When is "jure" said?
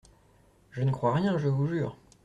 1.67-1.95